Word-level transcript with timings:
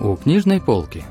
У 0.00 0.16
книжной 0.16 0.60
полки. 0.60 1.04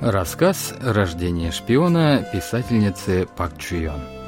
Рассказ 0.00 0.74
«Рождение 0.80 1.52
шпиона» 1.52 2.24
писательницы 2.32 3.28
Пак 3.36 3.58
Чуйон. 3.58 4.21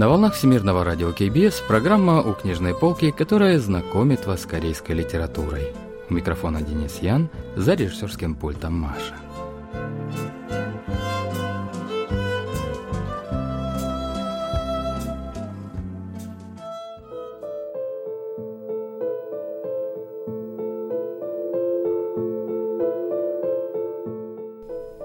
На 0.00 0.08
волнах 0.08 0.32
Всемирного 0.32 0.82
радио 0.82 1.12
КБС 1.12 1.60
программа 1.68 2.22
«У 2.22 2.32
книжной 2.32 2.74
полки», 2.74 3.10
которая 3.10 3.58
знакомит 3.58 4.24
вас 4.24 4.40
с 4.40 4.46
корейской 4.46 4.92
литературой. 4.92 5.74
У 6.08 6.14
микрофона 6.14 6.62
Денис 6.62 7.00
Ян, 7.02 7.28
за 7.54 7.74
режиссерским 7.74 8.34
пультом 8.34 8.80
Маша. 8.80 9.14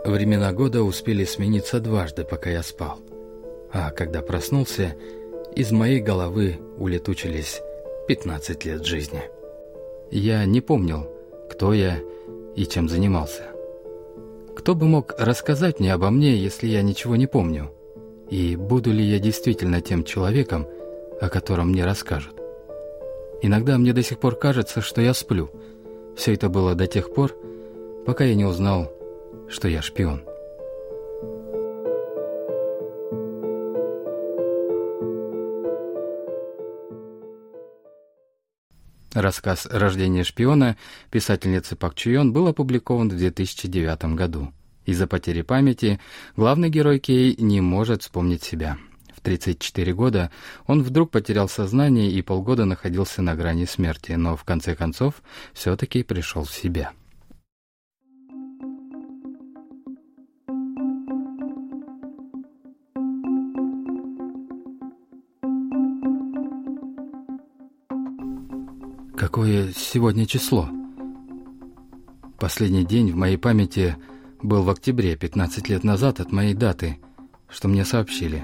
Времена 0.05 0.53
года 0.53 0.83
успели 0.83 1.25
смениться 1.25 1.81
дважды, 1.81 2.23
пока 2.23 2.49
я 2.49 2.63
спал. 2.63 3.01
А 3.77 3.91
когда 3.91 4.21
проснулся, 4.21 4.95
из 5.53 5.73
моей 5.73 5.99
головы 5.99 6.59
улетучились 6.77 7.61
15 8.07 8.63
лет 8.63 8.85
жизни. 8.85 9.23
Я 10.09 10.45
не 10.45 10.61
помнил, 10.61 11.09
кто 11.51 11.73
я 11.73 11.99
и 12.55 12.65
чем 12.65 12.87
занимался. 12.87 13.43
Кто 14.55 14.75
бы 14.75 14.85
мог 14.85 15.13
рассказать 15.17 15.81
мне 15.81 15.93
обо 15.93 16.09
мне, 16.09 16.37
если 16.37 16.67
я 16.67 16.81
ничего 16.83 17.17
не 17.17 17.27
помню? 17.27 17.69
И 18.29 18.55
буду 18.55 18.93
ли 18.93 19.03
я 19.03 19.19
действительно 19.19 19.81
тем 19.81 20.05
человеком, 20.05 20.67
о 21.19 21.27
котором 21.27 21.71
мне 21.71 21.83
расскажут? 21.83 22.39
Иногда 23.41 23.77
мне 23.77 23.91
до 23.91 24.03
сих 24.03 24.19
пор 24.19 24.37
кажется, 24.37 24.79
что 24.79 25.01
я 25.01 25.13
сплю. 25.13 25.49
Все 26.15 26.33
это 26.33 26.47
было 26.47 26.75
до 26.75 26.87
тех 26.87 27.13
пор, 27.13 27.35
пока 28.05 28.23
я 28.23 28.35
не 28.35 28.45
узнал, 28.45 28.89
что 29.49 29.67
я 29.67 29.81
шпион. 29.81 30.23
Рассказ 39.15 39.65
«Рождение 39.71 40.25
шпиона» 40.25 40.75
писательницы 41.09 41.77
Пак 41.77 41.95
Чуйон 41.95 42.33
был 42.33 42.47
опубликован 42.47 43.07
в 43.07 43.15
2009 43.15 44.13
году. 44.13 44.51
Из-за 44.85 45.07
потери 45.07 45.41
памяти 45.41 46.01
главный 46.35 46.69
герой 46.69 46.99
Кей 46.99 47.33
не 47.39 47.61
может 47.61 48.01
вспомнить 48.01 48.43
себя. 48.43 48.77
В 49.15 49.21
34 49.21 49.93
года 49.93 50.31
он 50.67 50.83
вдруг 50.83 51.11
потерял 51.11 51.47
сознание 51.47 52.11
и 52.11 52.21
полгода 52.21 52.65
находился 52.65 53.21
на 53.21 53.35
грани 53.35 53.63
смерти, 53.63 54.11
но 54.11 54.35
в 54.35 54.43
конце 54.43 54.75
концов 54.75 55.23
все-таки 55.53 56.03
пришел 56.03 56.43
в 56.43 56.53
себя. 56.53 56.91
Какое 69.17 69.71
сегодня 69.71 70.25
число? 70.25 70.69
Последний 72.37 72.83
день 72.83 73.13
в 73.13 73.15
моей 73.15 73.37
памяти 73.37 73.95
был 74.43 74.63
в 74.63 74.69
октябре, 74.69 75.15
15 75.15 75.69
лет 75.69 75.85
назад 75.85 76.19
от 76.19 76.33
моей 76.33 76.53
даты, 76.53 76.99
что 77.47 77.69
мне 77.69 77.85
сообщили. 77.85 78.43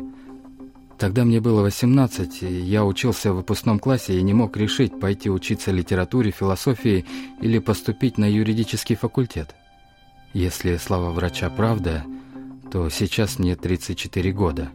Тогда 0.97 1.25
мне 1.25 1.41
было 1.41 1.61
18, 1.61 2.43
и 2.43 2.59
я 2.61 2.85
учился 2.85 3.33
в 3.33 3.35
выпускном 3.35 3.79
классе 3.79 4.17
и 4.17 4.21
не 4.21 4.33
мог 4.33 4.55
решить, 4.55 4.97
пойти 4.97 5.29
учиться 5.29 5.71
литературе, 5.71 6.31
философии 6.31 7.05
или 7.41 7.59
поступить 7.59 8.17
на 8.17 8.31
юридический 8.31 8.95
факультет. 8.95 9.53
Если 10.33 10.77
слова 10.77 11.11
врача 11.11 11.49
правда, 11.49 12.05
то 12.71 12.87
сейчас 12.89 13.39
мне 13.39 13.57
34 13.57 14.31
года. 14.31 14.69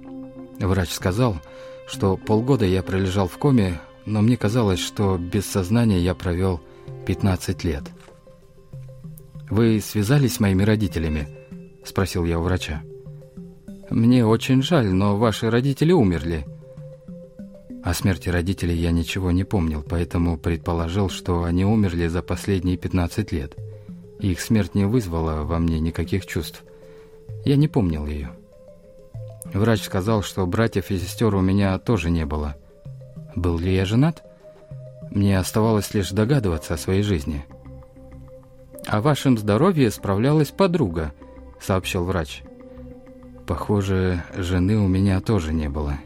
Врач 0.60 0.90
сказал, 0.90 1.40
что 1.88 2.18
полгода 2.18 2.66
я 2.66 2.82
пролежал 2.82 3.28
в 3.28 3.38
коме, 3.38 3.80
но 4.06 4.22
мне 4.22 4.36
казалось, 4.36 4.78
что 4.78 5.18
без 5.18 5.44
сознания 5.44 5.98
я 5.98 6.14
провел 6.14 6.60
15 7.06 7.64
лет. 7.64 7.82
«Вы 9.50 9.80
связались 9.80 10.34
с 10.34 10.40
моими 10.40 10.62
родителями?»– 10.62 11.28
спросил 11.84 12.24
я 12.24 12.38
у 12.38 12.42
врача. 12.42 12.82
«Мне 13.90 14.24
очень 14.24 14.62
жаль, 14.62 14.86
но 14.86 15.16
ваши 15.16 15.50
родители 15.50 15.92
умерли». 15.92 16.46
О 17.84 17.94
смерти 17.94 18.28
родителей 18.28 18.76
я 18.76 18.90
ничего 18.90 19.30
не 19.30 19.44
помнил, 19.44 19.84
поэтому 19.88 20.38
предположил, 20.38 21.08
что 21.08 21.44
они 21.44 21.64
умерли 21.64 22.08
за 22.08 22.22
последние 22.22 22.76
15 22.76 23.30
лет. 23.30 23.54
Их 24.18 24.40
смерть 24.40 24.74
не 24.74 24.86
вызвала 24.86 25.44
во 25.44 25.58
мне 25.60 25.78
никаких 25.78 26.26
чувств. 26.26 26.64
Я 27.44 27.54
не 27.54 27.68
помнил 27.68 28.06
ее. 28.06 28.30
Врач 29.54 29.82
сказал, 29.82 30.22
что 30.22 30.44
братьев 30.46 30.90
и 30.90 30.98
сестер 30.98 31.32
у 31.36 31.40
меня 31.40 31.78
тоже 31.78 32.10
не 32.10 32.24
было– 32.24 32.56
был 33.36 33.58
ли 33.58 33.74
я 33.74 33.84
женат? 33.84 34.24
Мне 35.10 35.38
оставалось 35.38 35.94
лишь 35.94 36.10
догадываться 36.10 36.74
о 36.74 36.78
своей 36.78 37.02
жизни. 37.02 37.44
«О 38.86 39.00
вашем 39.00 39.36
здоровье 39.36 39.90
справлялась 39.90 40.50
подруга»,— 40.50 41.12
сообщил 41.60 42.04
врач. 42.04 42.42
«Похоже, 43.46 44.24
жены 44.36 44.78
у 44.78 44.88
меня 44.88 45.20
тоже 45.20 45.52
не 45.52 45.68
было. 45.68 45.98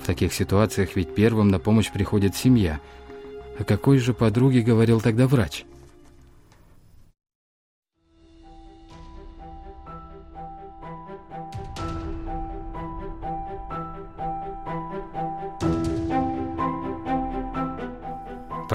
В 0.00 0.06
таких 0.06 0.32
ситуациях 0.32 0.96
ведь 0.96 1.14
первым 1.14 1.48
на 1.48 1.58
помощь 1.58 1.90
приходит 1.90 2.34
семья. 2.34 2.80
О 3.58 3.64
какой 3.64 3.98
же 3.98 4.14
подруге 4.14 4.62
говорил 4.62 5.00
тогда 5.00 5.26
врач?» 5.26 5.64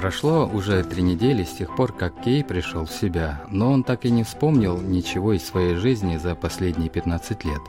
Прошло 0.04 0.46
уже 0.46 0.84
три 0.84 1.02
недели 1.02 1.44
с 1.44 1.52
тех 1.52 1.74
пор, 1.74 1.94
как 1.94 2.20
Кей 2.20 2.44
пришел 2.44 2.84
в 2.84 2.92
себя, 2.92 3.42
но 3.48 3.72
он 3.72 3.82
так 3.82 4.04
и 4.04 4.10
не 4.10 4.22
вспомнил 4.22 4.78
ничего 4.78 5.32
из 5.32 5.42
своей 5.42 5.76
жизни 5.76 6.18
за 6.18 6.34
последние 6.34 6.90
15 6.90 7.42
лет. 7.46 7.62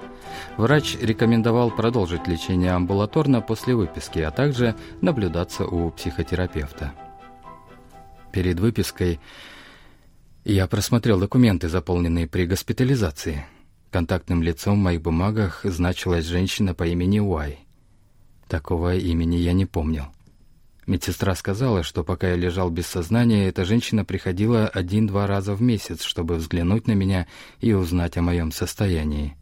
Врач 0.57 0.97
рекомендовал 0.99 1.71
продолжить 1.71 2.27
лечение 2.27 2.73
амбулаторно 2.73 3.39
после 3.39 3.73
выписки, 3.73 4.19
а 4.19 4.31
также 4.31 4.75
наблюдаться 4.99 5.65
у 5.65 5.91
психотерапевта. 5.91 6.91
Перед 8.33 8.59
выпиской 8.59 9.21
я 10.43 10.67
просмотрел 10.67 11.17
документы, 11.17 11.69
заполненные 11.69 12.27
при 12.27 12.45
госпитализации. 12.45 13.45
Контактным 13.91 14.43
лицом 14.43 14.81
в 14.81 14.83
моих 14.83 15.01
бумагах 15.01 15.61
значилась 15.63 16.25
женщина 16.25 16.73
по 16.73 16.85
имени 16.85 17.19
Уай. 17.19 17.59
Такого 18.49 18.93
имени 18.93 19.37
я 19.37 19.53
не 19.53 19.65
помнил. 19.65 20.07
Медсестра 20.87 21.33
сказала, 21.33 21.81
что 21.81 22.03
пока 22.03 22.29
я 22.29 22.35
лежал 22.35 22.69
без 22.69 22.85
сознания, 22.85 23.47
эта 23.47 23.65
женщина 23.65 24.05
приходила 24.05 24.67
один-два 24.67 25.25
раза 25.25 25.55
в 25.55 25.61
месяц, 25.61 26.03
чтобы 26.03 26.35
взглянуть 26.35 26.87
на 26.87 26.91
меня 26.91 27.27
и 27.59 27.73
узнать 27.73 28.17
о 28.17 28.21
моем 28.21 28.51
состоянии. 28.51 29.35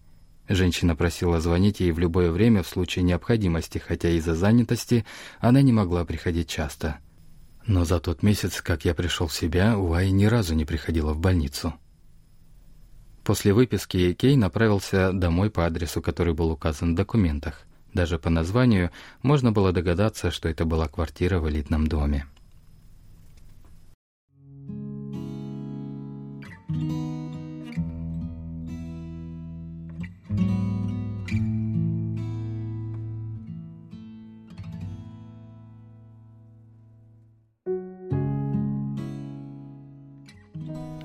Женщина 0.47 0.95
просила 0.95 1.41
звонить 1.41 1.81
ей 1.81 1.91
в 1.91 1.99
любое 1.99 2.31
время 2.31 2.63
в 2.63 2.67
случае 2.67 3.03
необходимости, 3.03 3.77
хотя 3.77 4.09
из-за 4.09 4.35
занятости 4.35 5.05
она 5.39 5.61
не 5.61 5.73
могла 5.73 6.05
приходить 6.05 6.47
часто. 6.47 6.99
Но 7.65 7.83
за 7.83 7.99
тот 7.99 8.23
месяц, 8.23 8.61
как 8.61 8.85
я 8.85 8.93
пришел 8.93 9.27
в 9.27 9.33
себя, 9.33 9.77
Уай 9.77 10.11
ни 10.11 10.25
разу 10.25 10.53
не 10.53 10.65
приходила 10.65 11.13
в 11.13 11.19
больницу. 11.19 11.73
После 13.23 13.53
выписки 13.53 14.13
Кей 14.13 14.35
направился 14.35 15.13
домой 15.13 15.49
по 15.49 15.65
адресу, 15.65 16.01
который 16.01 16.33
был 16.33 16.51
указан 16.51 16.93
в 16.93 16.95
документах. 16.95 17.65
Даже 17.93 18.17
по 18.17 18.29
названию 18.29 18.91
можно 19.21 19.51
было 19.51 19.71
догадаться, 19.71 20.31
что 20.31 20.49
это 20.49 20.65
была 20.65 20.87
квартира 20.87 21.39
в 21.39 21.49
элитном 21.49 21.87
доме. 21.87 22.25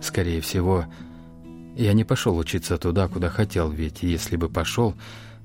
Скорее 0.00 0.40
всего, 0.40 0.86
я 1.76 1.92
не 1.92 2.02
пошел 2.02 2.36
учиться 2.38 2.78
туда, 2.78 3.08
куда 3.08 3.28
хотел, 3.28 3.70
ведь 3.70 4.02
если 4.02 4.36
бы 4.36 4.48
пошел, 4.48 4.94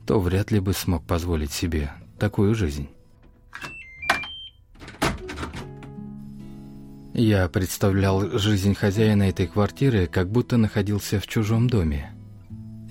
то 0.06 0.20
вряд 0.20 0.52
ли 0.52 0.60
бы 0.60 0.74
смог 0.74 1.06
позволить 1.06 1.52
себе 1.52 1.92
такую 2.20 2.56
жизнь. 2.56 2.90
Я 7.14 7.48
представлял 7.48 8.40
жизнь 8.40 8.74
хозяина 8.74 9.24
этой 9.24 9.46
квартиры, 9.46 10.08
как 10.08 10.32
будто 10.32 10.58
находился 10.58 11.20
в 11.20 11.28
чужом 11.28 11.70
доме. 11.70 12.12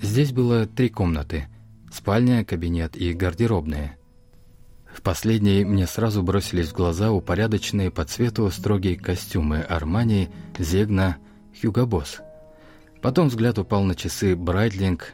Здесь 0.01 0.31
было 0.31 0.65
три 0.65 0.89
комнаты– 0.89 1.47
спальня, 1.91 2.45
кабинет 2.45 2.95
и 2.95 3.13
гардеробная. 3.13 3.97
В 4.93 5.01
последней 5.01 5.65
мне 5.65 5.87
сразу 5.87 6.23
бросились 6.23 6.69
в 6.69 6.73
глаза 6.73 7.11
упорядоченные 7.11 7.91
по 7.91 8.05
цвету 8.05 8.49
строгие 8.49 8.97
костюмы 8.97 9.59
Армани, 9.59 10.29
Зегна, 10.57 11.17
Хьюго 11.59 11.85
Босс. 11.85 12.19
Потом 13.01 13.27
взгляд 13.27 13.57
упал 13.59 13.83
на 13.83 13.95
часы 13.95 14.35
Брайтлинг, 14.35 15.13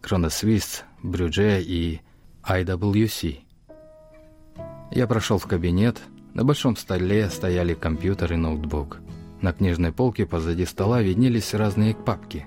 Кроносвист, 0.00 0.84
Брюдже 1.02 1.62
и 1.62 2.00
IWC. 2.42 3.38
Я 4.90 5.06
прошел 5.06 5.38
в 5.38 5.46
кабинет– 5.46 6.00
на 6.38 6.44
большом 6.44 6.76
столе 6.76 7.30
стояли 7.30 7.74
компьютер 7.74 8.34
и 8.34 8.36
ноутбук. 8.36 9.00
На 9.40 9.52
книжной 9.52 9.90
полке 9.90 10.24
позади 10.24 10.64
стола 10.66 11.02
виднелись 11.02 11.52
разные 11.52 11.96
папки. 11.96 12.46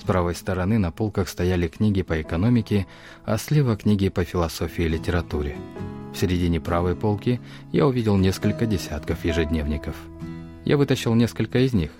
С 0.00 0.02
правой 0.02 0.34
стороны 0.34 0.78
на 0.78 0.90
полках 0.90 1.28
стояли 1.28 1.68
книги 1.68 2.02
по 2.02 2.20
экономике, 2.20 2.88
а 3.24 3.38
слева 3.38 3.76
книги 3.76 4.08
по 4.08 4.24
философии 4.24 4.86
и 4.86 4.88
литературе. 4.88 5.56
В 6.12 6.16
середине 6.16 6.60
правой 6.60 6.96
полки 6.96 7.40
я 7.70 7.86
увидел 7.86 8.16
несколько 8.16 8.66
десятков 8.66 9.24
ежедневников. 9.24 9.94
Я 10.64 10.76
вытащил 10.76 11.14
несколько 11.14 11.60
из 11.60 11.72
них. 11.72 11.92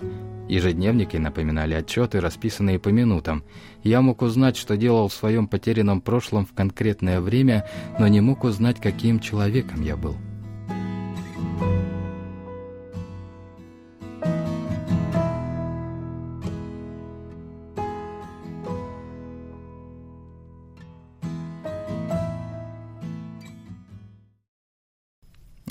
Ежедневники 0.49 1.15
напоминали 1.15 1.75
отчеты, 1.75 2.19
расписанные 2.19 2.79
по 2.79 2.89
минутам. 2.89 3.43
Я 3.83 4.01
мог 4.01 4.23
узнать, 4.23 4.57
что 4.57 4.75
делал 4.75 5.07
в 5.07 5.13
своем 5.13 5.47
потерянном 5.47 6.01
прошлом 6.01 6.45
в 6.45 6.53
конкретное 6.53 7.21
время, 7.21 7.69
но 7.99 8.07
не 8.07 8.19
мог 8.19 8.43
узнать, 8.43 8.81
каким 8.81 9.19
человеком 9.19 9.83
я 9.83 9.95
был. 9.95 10.17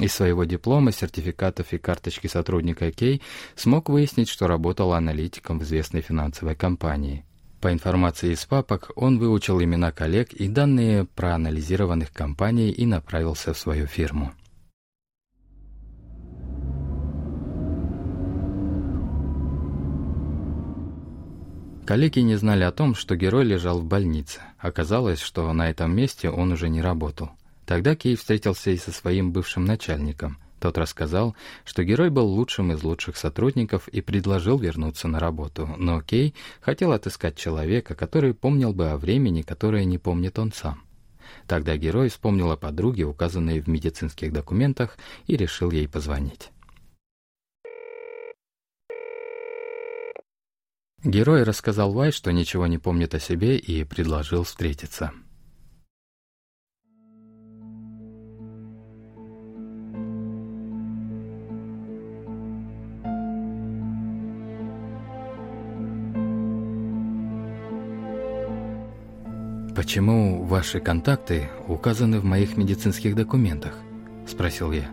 Из 0.09 0.15
своего 0.15 0.45
диплома, 0.45 0.91
сертификатов 0.91 1.75
и 1.75 1.77
карточки 1.77 2.29
сотрудника 2.29 2.91
Кей 2.91 3.21
смог 3.57 3.91
выяснить, 3.91 4.31
что 4.31 4.47
работал 4.47 4.95
аналитиком 4.95 5.59
в 5.59 5.65
известной 5.65 6.01
финансовой 6.01 6.55
компании. 6.55 7.27
По 7.61 7.71
информации 7.71 8.33
из 8.33 8.47
папок, 8.47 8.91
он 8.97 9.19
выучил 9.19 9.63
имена 9.63 9.93
коллег 9.93 10.33
и 10.33 10.49
данные 10.49 11.05
проанализированных 11.05 12.11
компаний 12.11 12.71
и 12.71 12.87
направился 12.87 13.53
в 13.53 13.59
свою 13.59 13.87
фирму. 13.87 14.33
Коллеги 21.85 22.21
не 22.21 22.37
знали 22.37 22.65
о 22.65 22.73
том, 22.73 22.95
что 22.95 23.15
герой 23.15 23.45
лежал 23.45 23.81
в 23.81 23.85
больнице. 23.85 24.41
Оказалось, 24.57 25.21
что 25.21 25.53
на 25.53 25.69
этом 25.69 25.95
месте 25.95 26.31
он 26.31 26.53
уже 26.53 26.71
не 26.71 26.81
работал. 26.81 27.33
Тогда 27.69 27.95
Кей 27.95 28.17
встретился 28.17 28.71
и 28.71 28.79
со 28.79 28.93
своим 28.93 29.31
бывшим 29.31 29.67
начальником. 29.67 30.39
Тот 30.59 30.79
рассказал, 30.79 31.37
что 31.67 31.85
герой 31.85 32.09
был 32.09 32.27
лучшим 32.27 32.73
из 32.73 32.83
лучших 32.83 33.19
сотрудников 33.19 33.89
и 33.89 34.01
предложил 34.01 34.59
вернуться 34.59 35.07
на 35.07 35.21
работу, 35.21 35.69
но 35.77 36.01
Кей 36.01 36.35
хотел 36.63 36.93
отыскать 36.93 37.37
человека, 37.37 37.95
который 37.95 38.33
помнил 38.33 38.73
бы 38.73 38.89
о 38.89 38.97
времени, 38.97 39.43
которое 39.43 39.85
не 39.85 39.99
помнит 39.99 40.39
он 40.39 40.51
сам. 40.51 40.83
Тогда 41.47 41.77
герой 41.77 42.09
вспомнил 42.09 42.51
о 42.51 42.57
подруге, 42.57 43.05
указанной 43.05 43.61
в 43.61 43.69
медицинских 43.69 44.33
документах, 44.33 44.97
и 45.27 45.37
решил 45.37 45.71
ей 45.71 45.87
позвонить. 45.87 46.51
Герой 51.05 51.43
рассказал 51.43 51.93
Вай, 51.93 52.13
что 52.13 52.33
ничего 52.33 52.67
не 52.67 52.79
помнит 52.79 53.15
о 53.15 53.21
себе, 53.21 53.59
и 53.59 53.85
предложил 53.85 54.45
встретиться. 54.45 55.13
«Почему 69.89 70.45
ваши 70.45 70.81
контакты 70.81 71.49
указаны 71.67 72.21
в 72.21 72.25
моих 72.25 72.59
медицинских 72.59 73.15
документах?»– 73.15 73.73
спросил 74.29 74.71
я. 74.71 74.91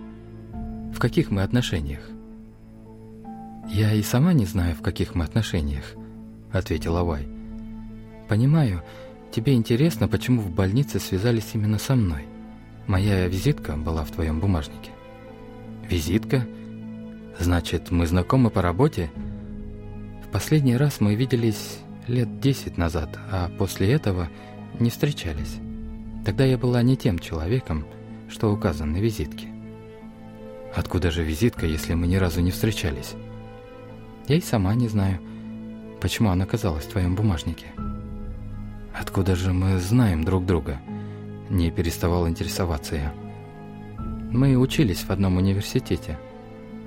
«В 0.94 1.00
каких 1.00 1.32
мы 1.32 1.42
отношениях?» 1.42 2.00
«Я 3.68 3.92
и 3.92 4.02
сама 4.02 4.32
не 4.32 4.46
знаю, 4.46 4.74
в 4.74 4.82
каких 4.82 5.14
мы 5.14 5.26
отношениях»,– 5.26 5.84
ответила 6.54 7.04
Вай. 7.04 7.28
«Понимаю, 8.30 8.84
тебе 9.32 9.56
интересно, 9.56 10.08
почему 10.08 10.40
в 10.40 10.50
больнице 10.50 11.02
связались 11.02 11.50
именно 11.54 11.78
со 11.78 11.98
мной. 11.98 12.24
Моя 12.88 13.28
визитка 13.28 13.76
была 13.76 14.06
в 14.06 14.12
твоем 14.12 14.40
бумажнике». 14.40 14.92
«Визитка? 15.90 16.48
Значит, 17.38 17.92
мы 17.92 18.08
знакомы 18.08 18.50
по 18.50 18.62
работе?» 18.62 19.12
«В 20.26 20.32
последний 20.32 20.78
раз 20.78 21.02
мы 21.02 21.16
виделись 21.16 21.80
лет 22.08 22.40
десять 22.40 22.78
назад, 22.78 23.20
а 23.30 23.52
после 23.58 23.92
этого 23.92 24.30
не 24.82 24.90
встречались. 24.90 25.58
Тогда 26.26 26.46
я 26.46 26.58
была 26.58 26.82
не 26.82 26.98
тем 26.98 27.20
человеком, 27.20 27.86
что 28.28 28.52
указан 28.52 28.92
на 28.92 28.98
визитке. 28.98 29.48
Откуда 30.76 31.12
же 31.12 31.24
визитка, 31.24 31.66
если 31.66 31.94
мы 31.94 32.08
ни 32.08 32.16
разу 32.16 32.42
не 32.42 32.52
встречались? 32.52 33.14
Я 34.28 34.38
и 34.38 34.42
сама 34.42 34.74
не 34.76 34.88
знаю, 34.88 35.20
почему 36.02 36.30
она 36.30 36.46
оказалась 36.46 36.86
в 36.86 36.90
твоем 36.92 37.16
бумажнике. 37.16 37.68
Откуда 38.94 39.36
же 39.36 39.54
мы 39.54 39.80
знаем 39.80 40.24
друг 40.24 40.46
друга? 40.46 40.80
Не 41.50 41.70
переставал 41.70 42.28
интересоваться 42.28 42.96
я. 42.96 43.14
Мы 44.32 44.58
учились 44.58 45.04
в 45.04 45.12
одном 45.12 45.38
университете. 45.38 46.18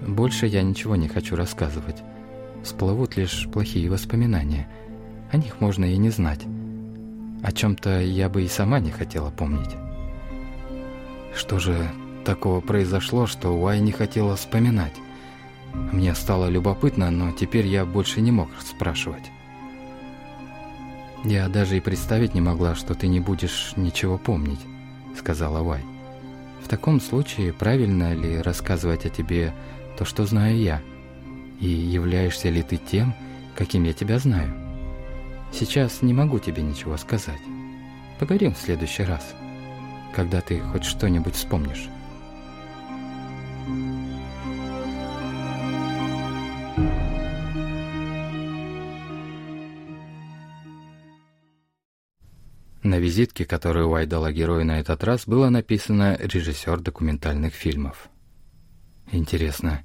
Больше 0.07 0.47
я 0.47 0.63
ничего 0.63 0.97
не 0.97 1.09
хочу 1.09 1.37
рассказывать. 1.37 2.03
Всплывут 2.63 3.17
лишь 3.17 3.49
плохие 3.51 3.89
воспоминания. 3.91 4.69
О 5.31 5.37
них 5.37 5.61
можно 5.61 5.85
и 5.85 5.97
не 5.97 6.11
знать. 6.11 6.45
О 7.43 7.53
чем-то 7.53 8.01
я 8.01 8.29
бы 8.29 8.43
и 8.43 8.49
сама 8.49 8.81
не 8.81 8.91
хотела 8.91 9.31
помнить. 9.31 9.77
Что 11.35 11.59
же 11.59 11.91
такого 12.25 12.61
произошло, 12.61 13.27
что 13.27 13.51
Уай 13.51 13.81
не 13.81 13.93
хотела 13.93 14.37
вспоминать? 14.37 14.95
Мне 15.73 16.15
стало 16.15 16.49
любопытно, 16.49 17.11
но 17.11 17.33
теперь 17.33 17.67
я 17.67 17.85
больше 17.85 18.21
не 18.21 18.33
мог 18.33 18.49
спрашивать. 18.61 19.31
«Я 21.25 21.49
даже 21.49 21.77
и 21.77 21.81
представить 21.81 22.35
не 22.35 22.41
могла, 22.41 22.75
что 22.75 22.95
ты 22.95 23.09
не 23.09 23.21
будешь 23.21 23.73
ничего 23.77 24.19
помнить»,— 24.19 24.61
сказала 25.17 25.63
Уай. 25.63 25.83
«В 26.63 26.69
таком 26.69 27.01
случае 27.01 27.53
правильно 27.53 28.15
ли 28.15 28.41
рассказывать 28.41 29.05
о 29.05 29.11
тебе 29.11 29.53
то, 29.97 30.05
что 30.05 30.27
знаю 30.27 30.57
я? 30.59 30.81
И 31.61 31.67
являешься 31.67 32.51
ли 32.51 32.63
ты 32.63 32.77
тем, 32.77 33.15
каким 33.57 33.83
я 33.83 33.93
тебя 33.93 34.19
знаю?» 34.21 34.68
Сейчас 35.53 36.03
не 36.03 36.13
могу 36.13 36.39
тебе 36.39 36.63
ничего 36.63 36.97
сказать. 36.97 37.41
Поговорим 38.19 38.55
в 38.55 38.59
следующий 38.59 39.05
раз, 39.05 39.35
когда 40.15 40.41
ты 40.41 40.61
хоть 40.61 40.85
что-нибудь 40.85 41.35
вспомнишь. 41.35 41.89
На 52.89 52.99
визитке, 52.99 53.45
которую 53.45 53.91
Уай 53.91 54.07
дала 54.07 54.33
герою 54.33 54.65
на 54.65 54.81
этот 54.81 55.05
раз, 55.05 55.27
было 55.27 55.51
написано 55.51 56.17
«режиссер 56.19 56.81
документальных 56.81 57.53
фильмов». 57.53 58.09
Интересно, 59.13 59.83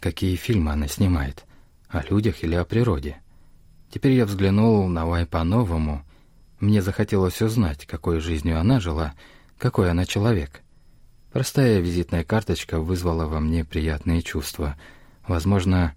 какие 0.00 0.36
фильмы 0.36 0.72
она 0.72 0.88
снимает? 0.88 1.44
О 1.88 2.02
людях 2.08 2.42
или 2.44 2.54
о 2.54 2.64
природе? 2.64 3.20
Теперь 3.90 4.12
я 4.12 4.26
взглянул 4.26 4.86
на 4.88 5.06
Вай 5.06 5.26
по-новому. 5.26 6.04
Мне 6.60 6.82
захотелось 6.82 7.40
узнать, 7.40 7.86
какой 7.86 8.20
жизнью 8.20 8.60
она 8.60 8.80
жила, 8.80 9.14
какой 9.56 9.90
она 9.90 10.04
человек. 10.04 10.62
Простая 11.32 11.80
визитная 11.80 12.24
карточка 12.24 12.80
вызвала 12.80 13.26
во 13.26 13.40
мне 13.40 13.64
приятные 13.64 14.22
чувства. 14.22 14.76
Возможно, 15.26 15.94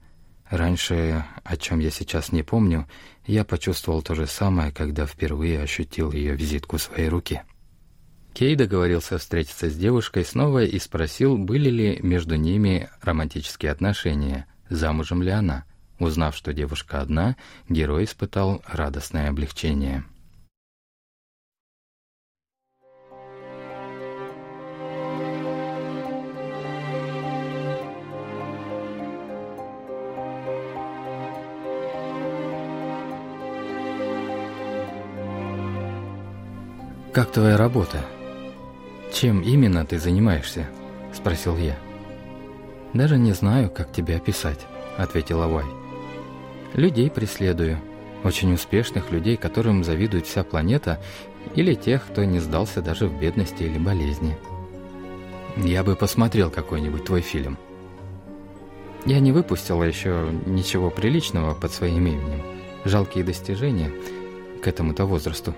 раньше, 0.49 1.25
о 1.43 1.57
чем 1.57 1.79
я 1.79 1.89
сейчас 1.89 2.31
не 2.31 2.43
помню, 2.43 2.87
я 3.25 3.43
почувствовал 3.43 4.01
то 4.01 4.15
же 4.15 4.27
самое, 4.27 4.71
когда 4.71 5.05
впервые 5.05 5.61
ощутил 5.61 6.11
ее 6.11 6.35
визитку 6.35 6.77
в 6.77 6.81
своей 6.81 7.09
руке. 7.09 7.43
Кей 8.33 8.55
договорился 8.55 9.17
встретиться 9.17 9.69
с 9.69 9.75
девушкой 9.75 10.23
снова 10.23 10.63
и 10.63 10.79
спросил, 10.79 11.37
были 11.37 11.69
ли 11.69 11.99
между 12.01 12.35
ними 12.35 12.89
романтические 13.01 13.71
отношения, 13.71 14.45
замужем 14.69 15.21
ли 15.21 15.31
она. 15.31 15.65
Узнав, 16.01 16.35
что 16.35 16.51
девушка 16.51 16.99
одна, 16.99 17.35
герой 17.69 18.05
испытал 18.05 18.63
радостное 18.65 19.29
облегчение. 19.29 20.03
«Как 37.13 37.31
твоя 37.31 37.57
работа? 37.57 38.03
Чем 39.13 39.41
именно 39.41 39.85
ты 39.85 39.99
занимаешься?»– 39.99 40.67
спросил 41.13 41.55
я. 41.57 41.77
«Даже 42.95 43.19
не 43.19 43.33
знаю, 43.33 43.69
как 43.69 43.91
тебя 43.91 44.17
описать»,– 44.17 44.65
ответил 44.97 45.43
Авай. 45.43 45.80
«Людей 46.73 47.09
преследую. 47.09 47.79
Очень 48.23 48.53
успешных 48.53 49.11
людей, 49.11 49.35
которым 49.35 49.83
завидует 49.83 50.27
вся 50.27 50.43
планета, 50.43 51.01
или 51.55 51.73
тех, 51.73 52.05
кто 52.05 52.23
не 52.23 52.39
сдался 52.39 52.81
даже 52.81 53.07
в 53.07 53.19
бедности 53.19 53.63
или 53.63 53.77
болезни». 53.77 54.37
«Я 55.57 55.83
бы 55.83 55.95
посмотрел 55.95 56.49
какой-нибудь 56.49 57.05
твой 57.05 57.21
фильм». 57.21 57.57
Я 59.05 59.19
не 59.19 59.31
выпустила 59.31 59.83
еще 59.83 60.29
ничего 60.45 60.91
приличного 60.91 61.55
под 61.55 61.71
своим 61.71 62.05
именем. 62.05 62.43
Жалкие 62.85 63.23
достижения 63.23 63.91
к 64.61 64.67
этому-то 64.67 65.05
возрасту. 65.05 65.55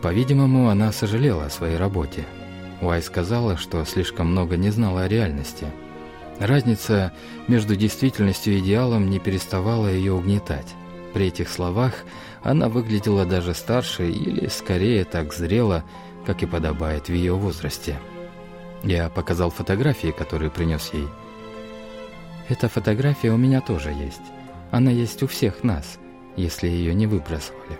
По-видимому, 0.00 0.68
она 0.68 0.92
сожалела 0.92 1.46
о 1.46 1.50
своей 1.50 1.76
работе. 1.76 2.24
Уай 2.80 3.02
сказала, 3.02 3.56
что 3.56 3.84
слишком 3.84 4.28
много 4.28 4.56
не 4.56 4.70
знала 4.70 5.02
о 5.02 5.08
реальности. 5.08 5.66
Разница 6.40 7.12
между 7.48 7.74
действительностью 7.74 8.54
и 8.54 8.60
идеалом 8.60 9.10
не 9.10 9.18
переставала 9.18 9.88
ее 9.88 10.12
угнетать. 10.12 10.74
При 11.12 11.26
этих 11.26 11.48
словах 11.48 11.94
она 12.42 12.68
выглядела 12.68 13.24
даже 13.24 13.54
старше 13.54 14.08
или, 14.08 14.46
скорее, 14.46 15.04
так 15.04 15.34
зрело, 15.34 15.84
как 16.24 16.42
и 16.42 16.46
подобает 16.46 17.08
в 17.08 17.12
ее 17.12 17.34
возрасте. 17.34 17.98
Я 18.84 19.08
показал 19.08 19.50
фотографии, 19.50 20.14
которые 20.16 20.50
принес 20.50 20.90
ей. 20.92 21.08
Эта 22.48 22.68
фотография 22.68 23.32
у 23.32 23.36
меня 23.36 23.60
тоже 23.60 23.90
есть. 23.90 24.22
Она 24.70 24.90
есть 24.90 25.22
у 25.22 25.26
всех 25.26 25.64
нас, 25.64 25.98
если 26.36 26.68
ее 26.68 26.94
не 26.94 27.06
выбрасывали. 27.06 27.78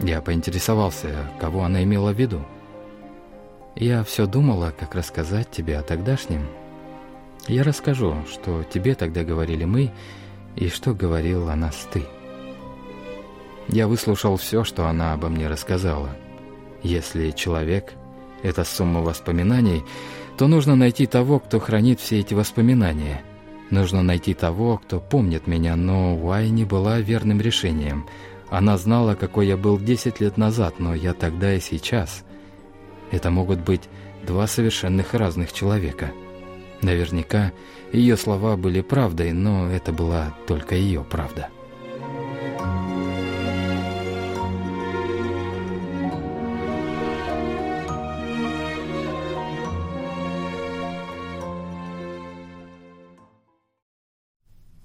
Я 0.00 0.20
поинтересовался, 0.20 1.30
кого 1.40 1.64
она 1.64 1.82
имела 1.84 2.12
в 2.12 2.18
виду. 2.18 2.44
Я 3.76 4.04
все 4.04 4.26
думала, 4.26 4.74
как 4.78 4.94
рассказать 4.94 5.50
тебе 5.50 5.78
о 5.78 5.82
тогдашнем. 5.82 6.46
Я 7.48 7.64
расскажу, 7.64 8.16
что 8.30 8.62
тебе 8.64 8.94
тогда 8.94 9.24
говорили 9.24 9.64
мы, 9.64 9.92
и 10.56 10.68
что 10.68 10.94
говорил 10.94 11.48
о 11.48 11.56
нас 11.56 11.88
ты. 11.92 12.04
Я 13.68 13.88
выслушал 13.88 14.36
все, 14.36 14.64
что 14.64 14.86
она 14.86 15.12
обо 15.12 15.28
мне 15.28 15.48
рассказала. 15.48 16.10
Если 16.82 17.30
человек— 17.30 17.92
это 18.42 18.64
сумма 18.64 19.00
воспоминаний, 19.00 19.82
то 20.36 20.48
нужно 20.48 20.76
найти 20.76 21.06
того, 21.06 21.38
кто 21.38 21.58
хранит 21.58 22.00
все 22.00 22.20
эти 22.20 22.34
воспоминания. 22.34 23.22
Нужно 23.70 24.02
найти 24.02 24.34
того, 24.34 24.78
кто 24.78 25.00
помнит 25.00 25.46
меня, 25.46 25.76
но 25.76 26.16
Уай 26.16 26.50
не 26.50 26.64
была 26.64 27.00
верным 27.00 27.40
решением— 27.40 28.06
она 28.52 28.76
знала, 28.76 29.14
какой 29.14 29.46
я 29.46 29.56
был 29.56 29.78
10 29.78 30.20
лет 30.20 30.36
назад, 30.36 30.74
но 30.78 30.94
я 30.94 31.14
тогда 31.14 31.54
и 31.54 31.58
сейчас. 31.58 32.22
Это 33.10 33.30
могут 33.30 33.60
быть 33.60 33.88
два 34.26 34.46
совершенных 34.46 35.14
разных 35.14 35.54
человека. 35.54 36.12
Наверняка 36.82 37.52
ее 37.92 38.16
слова 38.16 38.56
были 38.56 38.80
правдой, 38.80 39.32
но 39.32 39.70
это 39.70 39.92
была 39.92 40.36
только 40.46 40.74
ее 40.74 41.04
правда. 41.04 41.48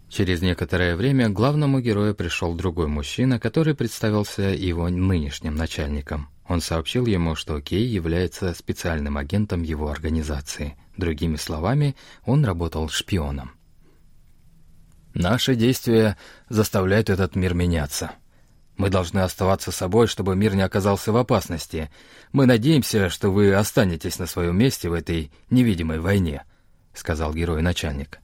Через 0.10 0.42
некоторое 0.42 0.96
время 0.96 1.30
главному 1.30 1.80
герою 1.80 2.16
пришел 2.16 2.56
другой 2.56 2.88
мужчина, 2.88 3.40
который 3.40 3.76
представился 3.76 4.44
его 4.44 4.90
нынешним 4.90 5.56
начальником. 5.56 6.30
Он 6.48 6.62
сообщил 6.62 7.06
ему, 7.06 7.36
что 7.36 7.60
Кей 7.60 7.86
является 7.86 8.54
специальным 8.54 9.18
агентом 9.18 9.64
его 9.64 9.90
организации. 9.90 10.78
Другими 10.96 11.36
словами, 11.36 11.96
он 12.26 12.46
работал 12.46 12.88
шпионом. 12.90 13.52
«Наши 15.14 15.56
действия 15.56 16.18
заставляют 16.48 17.10
этот 17.10 17.36
мир 17.36 17.54
меняться. 17.54 18.12
Мы 18.78 18.90
должны 18.90 19.20
оставаться 19.20 19.72
собой, 19.72 20.08
чтобы 20.08 20.36
мир 20.36 20.56
не 20.56 20.62
оказался 20.62 21.12
в 21.12 21.18
опасности. 21.18 21.90
Мы 22.32 22.46
надеемся, 22.46 23.10
что 23.10 23.32
вы 23.32 23.54
останетесь 23.54 24.20
на 24.20 24.28
своем 24.28 24.58
месте 24.58 24.90
в 24.90 24.94
этой 24.94 25.32
невидимой 25.50 26.00
войне»,— 26.00 26.44
сказал 26.94 27.34
герой-начальник. 27.34 28.20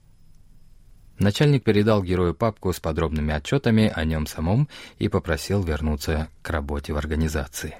Начальник 1.20 1.63
передал 1.63 2.03
герою 2.03 2.36
папку 2.36 2.72
с 2.72 2.80
подробными 2.80 3.34
отчетами 3.34 3.92
о 3.94 4.06
нем 4.06 4.27
самом 4.27 4.70
и 4.98 5.10
попросил 5.10 5.63
вернуться 5.63 6.30
к 6.42 6.50
работе 6.50 6.94
в 6.94 6.98
организации. 6.98 7.75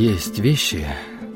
Есть 0.00 0.38
вещи, 0.38 0.86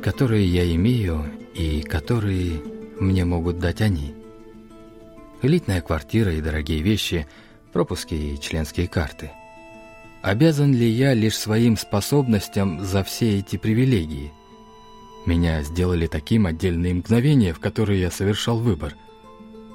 которые 0.03 0.47
я 0.47 0.65
имею 0.75 1.27
и 1.53 1.83
которые 1.83 2.63
мне 2.99 3.27
могут 3.27 3.59
дать 3.59 3.83
они. 3.83 4.15
Элитная 5.43 5.83
квартира 5.83 6.33
и 6.33 6.41
дорогие 6.41 6.81
вещи– 6.81 7.27
пропуски 7.75 8.15
и 8.15 8.41
членские 8.41 8.89
карты. 8.89 9.33
Обязан 10.23 10.73
ли 10.73 10.89
я 10.89 11.13
лишь 11.13 11.37
своим 11.37 11.77
способностям 11.77 12.83
за 12.83 13.05
все 13.05 13.39
эти 13.39 13.59
привилегии? 13.59 14.33
Меня 15.27 15.63
сделали 15.63 16.07
таким 16.07 16.47
отдельные 16.47 16.95
мгновения, 16.95 17.53
в 17.53 17.61
которые 17.61 18.01
я 18.01 18.11
совершал 18.11 18.61
выбор. 18.61 18.95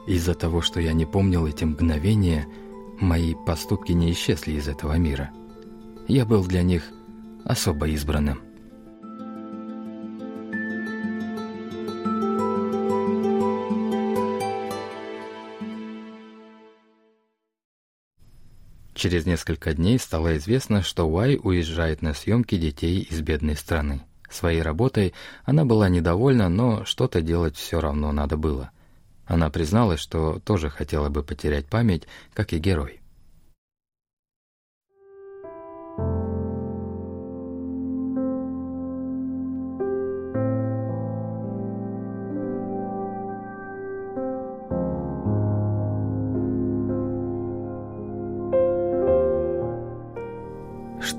Из-за 0.07 0.33
того, 0.33 0.63
что 0.63 0.79
я 0.81 0.93
не 0.93 1.05
помнил 1.05 1.45
эти 1.45 1.63
мгновения, 1.63 2.47
мои 2.99 3.35
поступки 3.45 3.91
не 3.91 4.11
исчезли 4.13 4.53
из 4.53 4.67
этого 4.67 4.93
мира. 4.97 5.29
Я 6.07 6.25
был 6.25 6.43
для 6.43 6.63
них 6.63 6.89
особо 7.45 7.87
избранным. 7.89 8.48
Через 18.99 19.25
несколько 19.25 19.73
дней 19.73 19.97
стало 19.97 20.35
известно, 20.35 20.83
что 20.83 21.07
Уай 21.07 21.39
уезжает 21.41 22.01
на 22.01 22.13
съемки 22.13 22.57
детей 22.57 22.99
из 22.99 23.21
бедной 23.21 23.55
страны. 23.55 24.01
Своей 24.29 24.61
работой 24.61 25.13
она 25.45 25.63
была 25.63 25.87
недовольна, 25.87 26.49
но 26.49 26.83
что-то 26.83 27.21
делать 27.21 27.55
все 27.55 27.79
равно 27.79 28.11
надо 28.11 28.35
было. 28.35 28.71
Она 29.25 29.49
призналась, 29.51 30.01
что 30.01 30.41
тоже 30.43 30.69
хотела 30.69 31.07
бы 31.07 31.23
потерять 31.23 31.65
память, 31.65 32.09
как 32.33 32.51
и 32.51 32.57
герой. 32.57 32.98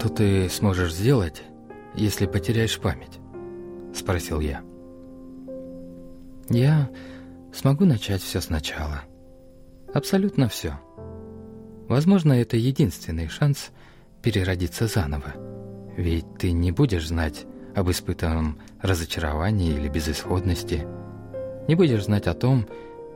«Что 0.01 0.09
ты 0.09 0.49
сможешь 0.49 0.95
сделать, 0.95 1.43
если 1.95 2.25
потеряешь 2.25 2.81
память?»— 2.81 3.21
спросил 3.95 4.41
я. 4.41 4.63
«Я 6.49 6.89
смогу 7.53 7.85
начать 7.85 8.23
все 8.23 8.41
сначала. 8.41 9.03
Абсолютно 9.93 10.49
все. 10.49 10.81
Возможно, 11.87 12.33
это 12.33 12.57
единственный 12.57 13.29
шанс 13.29 13.73
переродиться 14.23 14.87
заново. 14.87 15.35
Ведь 15.99 16.25
ты 16.39 16.53
не 16.53 16.73
будешь 16.73 17.09
знать 17.09 17.45
об 17.77 17.91
испытанном 17.91 18.59
разочаровании 18.81 19.75
или 19.75 19.89
безысходности. 19.91 20.87
Не 21.69 21.75
будешь 21.75 22.07
знать 22.07 22.27
о 22.27 22.33
том, 22.33 22.67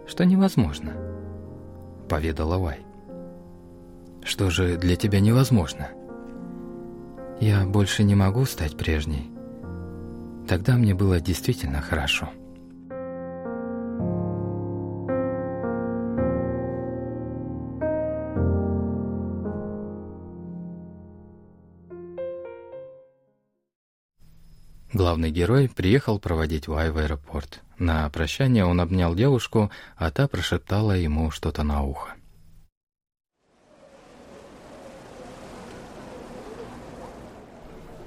что 0.07 0.26
невозможно»,— 0.26 0.93
поведала 2.11 2.59
Вай. 2.59 2.81
«Что 4.23 4.50
же 4.50 4.76
для 4.76 4.97
тебя 4.97 5.21
невозможно?» 5.21 5.88
Я 7.41 7.67
больше 7.67 8.05
не 8.05 8.14
могу 8.14 8.47
стать 8.47 8.76
прежней. 8.76 9.31
Тогда 10.49 10.76
мне 10.76 10.95
было 10.95 11.21
действительно 11.21 11.81
хорошо. 11.81 12.31
Главный 24.95 25.33
герой 25.33 25.69
приехал 25.69 26.21
проводить 26.21 26.69
Вай 26.69 26.91
в 26.93 26.99
аэропорт. 26.99 27.61
На 27.79 28.09
прощание 28.11 28.64
он 28.64 28.81
обнял 28.81 29.14
девушку, 29.17 29.73
а 29.97 30.12
та 30.12 30.29
прошептала 30.29 30.93
ему 30.93 31.33
что-то 31.33 31.64
на 31.64 31.83
ухо. 31.83 32.13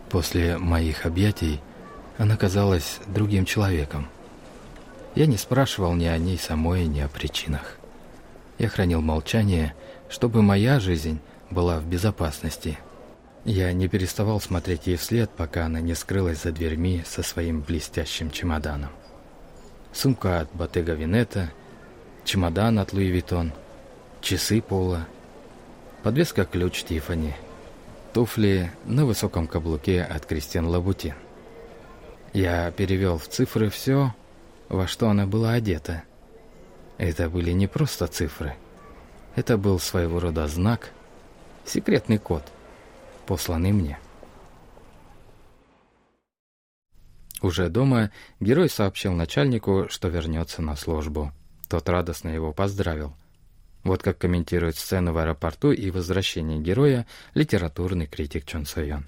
После 0.09 0.57
моих 0.57 1.05
объятий 1.05 1.59
Она 2.17 2.35
казалась 2.35 2.99
другим 3.07 3.45
человеком. 3.45 4.07
Я 5.13 5.27
не 5.27 5.37
спрашивал 5.37 5.93
ни 5.93 6.05
о 6.05 6.17
ней 6.17 6.37
самой, 6.37 6.85
ни 6.85 6.99
о 6.99 7.07
причинах. 7.07 7.77
Я 8.57 8.69
хранил 8.69 9.01
молчание, 9.01 9.75
чтобы 10.09 10.41
моя 10.41 10.79
жизнь 10.79 11.19
была 11.51 11.79
в 11.79 11.85
безопасности. 11.85 12.79
Я 13.45 13.71
не 13.71 13.87
переставал 13.87 14.41
смотреть 14.41 14.87
ей 14.87 14.97
вслед, 14.97 15.29
пока 15.29 15.65
она 15.65 15.79
не 15.79 15.93
скрылась 15.93 16.41
за 16.41 16.51
дверьми 16.51 17.03
со 17.05 17.21
своим 17.21 17.61
блестящим 17.61 18.31
чемоданом. 18.31 18.89
Сумка 19.93 20.41
от 20.41 20.51
Ботега 20.53 20.93
Винета, 20.93 21.51
чемодан 22.25 22.79
от 22.79 22.93
Луи 22.93 23.09
Виттон, 23.09 23.53
часы 24.21 24.61
Пола, 24.61 25.07
подвеска 26.03 26.45
ключ 26.45 26.83
Тифани, 26.83 27.33
туфли 28.17 28.71
на 28.85 29.05
высоком 29.05 29.45
каблуке 29.45 30.01
от 30.01 30.25
Кристиан 30.25 30.65
Лабутин. 30.65 31.13
Я 32.33 32.71
перевел 32.71 33.19
в 33.19 33.27
цифры 33.27 33.69
все, 33.69 34.11
во 34.69 34.87
что 34.87 35.09
она 35.09 35.27
была 35.27 35.51
одета. 35.51 36.01
Это 36.97 37.29
были 37.29 37.51
не 37.51 37.67
просто 37.67 38.07
цифры. 38.07 38.55
Это 39.35 39.55
был 39.55 39.77
своего 39.77 40.19
рода 40.19 40.47
знак, 40.47 40.89
секретный 41.63 42.17
код, 42.17 42.41
посланный 43.27 43.71
мне. 43.71 43.99
Уже 47.43 47.69
дома 47.69 48.09
герой 48.39 48.67
сообщил 48.71 49.13
начальнику, 49.13 49.85
что 49.89 50.07
вернется 50.07 50.63
на 50.63 50.75
службу. 50.75 51.33
Тот 51.69 51.87
радостно 51.87 52.29
его 52.29 52.51
поздравил. 52.51 53.13
Вот 53.86 54.02
как 54.02 54.18
комментирует 54.18 54.76
сцену 54.76 55.12
в 55.12 55.18
аэропорту 55.18 55.72
и 55.72 55.90
возвращение 55.90 56.60
героя 56.60 57.06
литературный 57.34 58.06
критик 58.06 58.44
Чон 58.46 58.64
Сойон. 58.64 59.04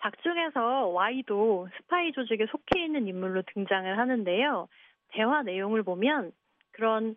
작중에서 0.00 0.88
Y도 0.88 1.68
스파이 1.76 2.12
조직에 2.12 2.46
속해 2.50 2.84
있는 2.84 3.08
인물로 3.08 3.42
등장을 3.52 3.98
하는데요. 3.98 4.68
대화 5.12 5.42
내용을 5.42 5.82
보면 5.82 6.32
그런 6.72 7.16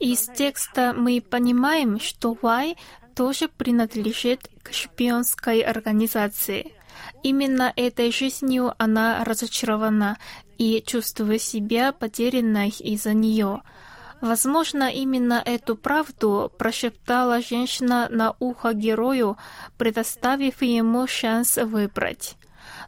Из 0.00 0.26
текста 0.26 0.92
мы 0.92 1.20
понимаем, 1.20 2.00
что 2.00 2.36
Y 2.42 2.74
тоже 3.14 3.48
принадлежит 3.48 4.48
к 4.64 4.72
шпионской 4.72 5.60
организации. 5.60 6.72
Именно 7.22 7.72
этой 7.76 8.10
жизнью 8.10 8.74
она 8.78 9.22
разочарована 9.24 10.18
и 10.58 10.82
чувствует 10.84 11.40
себя 11.42 11.92
потерянной 11.92 12.70
из-за 12.70 13.14
нее. 13.14 13.62
Возможно, 14.21 14.89
именно 14.91 15.41
эту 15.45 15.75
правду 15.75 16.51
прошептала 16.57 17.41
женщина 17.41 18.07
на 18.09 18.35
ухо 18.39 18.73
герою, 18.73 19.37
предоставив 19.77 20.61
ему 20.61 21.05
шанс 21.07 21.57
выбрать. 21.57 22.35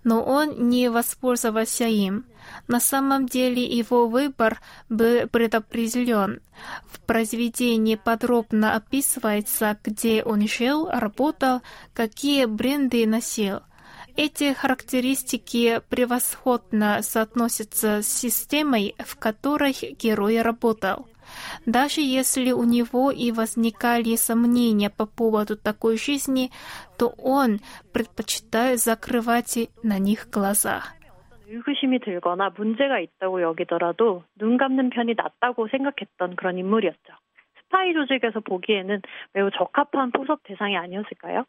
Но 0.03 0.23
он 0.23 0.69
не 0.69 0.89
воспользовался 0.89 1.85
им. 1.85 2.25
На 2.67 2.79
самом 2.79 3.27
деле 3.27 3.63
его 3.63 4.07
выбор 4.07 4.59
был 4.89 5.27
предопределен. 5.27 6.41
В 6.87 6.99
произведении 7.01 7.95
подробно 7.95 8.75
описывается, 8.75 9.77
где 9.83 10.23
он 10.23 10.47
жил, 10.47 10.89
работал, 10.89 11.61
какие 11.93 12.45
бренды 12.45 13.05
носил. 13.05 13.61
Эти 14.15 14.53
характеристики 14.53 15.81
превосходно 15.89 17.01
соотносятся 17.03 18.01
с 18.01 18.07
системой, 18.07 18.95
в 18.99 19.15
которой 19.15 19.73
герой 19.97 20.41
работал. 20.41 21.07
Даже 21.66 22.00
если 22.00 22.52
у 22.52 22.64
него 22.64 23.10
и 23.10 23.32
возникали 23.32 24.16
сомнения 24.16 24.90
по 24.90 25.06
поводу 25.06 25.56
такой 25.56 25.96
жизни, 25.96 26.50
то 26.98 27.14
он 27.18 27.60
предпочитает 27.92 28.80
закрывать 28.80 29.70
на 29.82 29.98
них 29.98 30.28
глаза. 30.30 30.82
의구심이 31.46 32.00
들거나 32.00 32.50
문제가 32.56 32.98
있다고 32.98 33.42
여기더라도 33.42 34.24
눈 34.36 34.56
감는 34.56 34.90
편이 34.90 35.14
낫다고 35.14 35.68
생각했던 35.68 36.36
그런 36.36 36.58
인물이었죠. 36.58 37.12
스파이 37.60 37.92
조직에서 37.92 38.40
보기에는 38.40 39.02
매우 39.34 39.50
적합한 39.50 40.12
포섭 40.12 40.42
대상이 40.44 40.76
아니었을까요? 40.76 41.44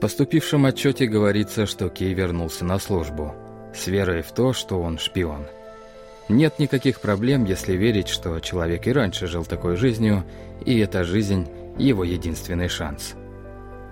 Поступившем 0.00 0.64
отчете 0.64 1.06
говорится, 1.06 1.66
что 1.66 1.88
Кей 1.90 2.14
вернулся 2.14 2.64
на 2.64 2.78
службу, 2.78 3.34
с 3.74 3.86
верой 3.86 4.22
в 4.22 4.32
то, 4.32 4.52
что 4.52 4.80
он 4.80 4.98
шпион. 4.98 5.46
Нет 6.28 6.58
никаких 6.58 7.00
проблем, 7.00 7.44
если 7.44 7.74
верить, 7.74 8.08
что 8.08 8.40
человек 8.40 8.86
и 8.86 8.92
раньше 8.92 9.26
жил 9.26 9.44
такой 9.44 9.76
жизнью, 9.76 10.24
и 10.64 10.78
эта 10.78 11.04
жизнь– 11.04 11.48
его 11.78 12.04
единственный 12.04 12.68
шанс. 12.68 13.14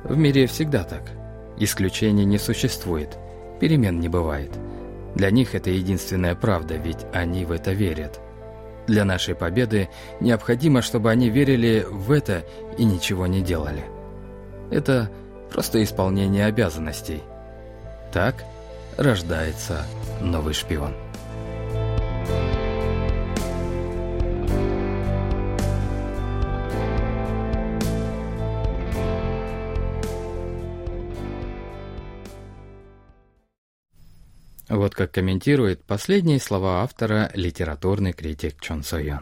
В 0.05 0.17
мире 0.17 0.47
всегда 0.47 0.85
так. 0.85 1.03
Исключений 1.59 2.25
не 2.25 2.39
существует, 2.39 3.17
перемен 3.61 4.01
не 4.01 4.09
бывает. 4.09 4.51
Для 5.15 5.31
них 5.31 5.55
это 5.55 5.71
единственная 5.71 6.35
правда, 6.35 6.77
ведь 6.77 7.07
они 7.13 7.45
в 7.45 7.53
это 7.53 7.73
верят. 7.73 8.21
Для 8.87 9.05
нашей 9.05 9.35
победы 9.35 9.89
необходимо, 10.21 10.81
чтобы 10.81 11.11
они 11.11 11.29
верили 11.29 11.85
в 11.89 12.13
это 12.13 12.45
и 12.79 12.85
ничего 12.85 13.27
не 13.27 13.43
делали. 13.43 13.85
Это– 14.71 15.11
просто 15.52 15.84
исполнение 15.84 16.46
обязанностей. 16.46 17.22
Так 18.12 18.44
рождается 18.98 19.86
новый 20.22 20.54
шпион. 20.54 20.94
Вот 34.70 34.96
как 34.96 35.12
комментирует 35.12 35.86
последние 35.86 36.40
слова 36.40 36.82
автора 36.82 37.30
литературный 37.36 38.14
критик 38.14 38.60
Чон 38.60 38.82
Сойон. 38.82 39.20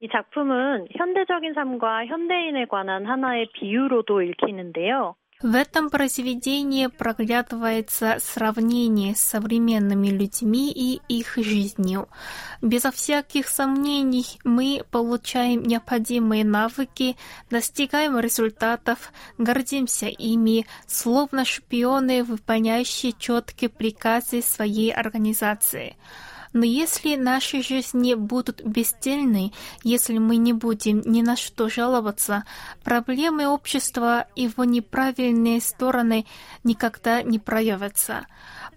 이 0.00 0.08
작품은 0.08 0.88
현대적인 0.94 1.54
삶과 1.54 2.06
현대인에 2.06 2.66
관한 2.66 3.06
하나의 3.06 3.48
비유로도 3.54 4.20
읽히는데요. 4.22 5.16
В 5.43 5.55
этом 5.55 5.89
произведении 5.89 6.85
проглядывается 6.85 8.17
сравнение 8.19 9.15
с 9.15 9.21
современными 9.21 10.09
людьми 10.09 10.71
и 10.71 11.01
их 11.07 11.35
жизнью. 11.35 12.09
Безо 12.61 12.91
всяких 12.91 13.47
сомнений 13.47 14.37
мы 14.43 14.83
получаем 14.91 15.63
необходимые 15.63 16.45
навыки, 16.45 17.17
достигаем 17.49 18.19
результатов, 18.19 19.11
гордимся 19.39 20.05
ими, 20.05 20.67
словно 20.85 21.43
шпионы, 21.43 22.23
выполняющие 22.23 23.13
четкие 23.17 23.71
приказы 23.71 24.43
своей 24.43 24.93
организации. 24.93 25.95
Но 26.52 26.64
если 26.64 27.16
наши 27.16 27.62
жизни 27.62 28.14
будут 28.14 28.64
бесцельны, 28.64 29.52
если 29.82 30.18
мы 30.18 30.36
не 30.36 30.52
будем 30.52 31.02
ни 31.04 31.22
на 31.22 31.36
что 31.36 31.68
жаловаться, 31.68 32.44
проблемы 32.84 33.46
общества 33.46 34.26
и 34.36 34.44
его 34.44 34.64
неправильные 34.64 35.60
стороны 35.60 36.24
никогда 36.64 37.22
не 37.22 37.38
проявятся. 37.38 38.26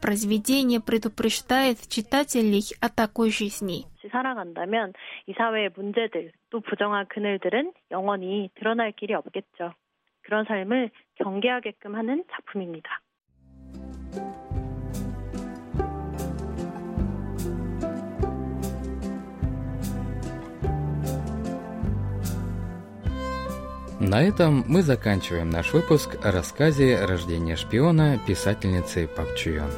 Произведение 0.02 0.80
предупреждает 0.80 1.88
читателей 1.88 2.64
о 2.80 2.90
такой 2.90 3.32
жизни. 3.32 3.86
살아간다면 4.12 4.94
이 5.28 5.34
사회의 5.34 5.70
문제들 5.76 6.32
또 6.50 6.62
부정한 6.62 7.06
그늘들은 7.08 7.74
영원히 7.92 8.50
드러날 8.56 8.92
길이 8.92 9.14
없겠죠. 9.14 9.74
그런 10.22 10.46
삶을 10.46 10.92
경계하게끔 11.16 11.96
하는 11.96 12.24
작품입니다. 12.32 13.02
На 24.15 24.23
этом 24.23 24.65
мы 24.69 24.85
заканчиваем 24.85 25.51
наш 25.51 25.73
выпуск 25.73 26.17
о 26.23 26.31
рассказе 26.31 27.05
«Рождение 27.05 27.57
шпиона» 27.57 28.21
писательницы 28.25 29.09
Пак 29.09 29.35
Чуйон. 29.35 29.73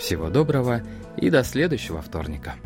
Всего 0.00 0.28
доброго 0.28 0.82
и 1.16 1.30
до 1.30 1.44
следующего 1.44 2.02
вторника. 2.02 2.56